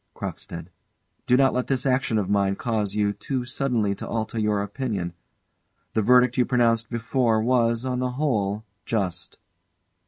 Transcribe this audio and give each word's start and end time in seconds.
CROCKSTEAD. 0.15 0.71
Do 1.27 1.37
not 1.37 1.53
let 1.53 1.67
this 1.67 1.85
action 1.85 2.17
of 2.17 2.27
mine 2.27 2.55
cause 2.55 2.95
you 2.95 3.13
too 3.13 3.45
suddenly 3.45 3.93
to 3.93 4.07
alter 4.07 4.39
your 4.39 4.63
opinion. 4.63 5.13
The 5.93 6.01
verdict 6.01 6.39
you 6.39 6.45
pronounced 6.47 6.89
before 6.89 7.39
was, 7.39 7.85
on 7.85 7.99
the 7.99 8.13
whole, 8.13 8.65
just. 8.83 9.37